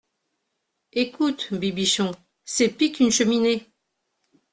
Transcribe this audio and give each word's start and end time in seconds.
Ecoute, 0.95 1.53
Bibichon, 1.59 2.11
c'est 2.43 2.69
pis 2.69 2.91
qu'une 2.91 3.11
cheminée! 3.11 3.67